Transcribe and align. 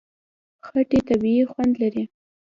خټکی 0.65 0.99
طبیعي 1.09 1.43
خوند 1.51 1.73
لري. 1.81 2.03